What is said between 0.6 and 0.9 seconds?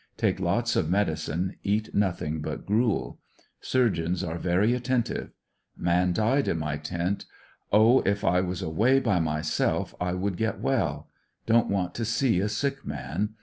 of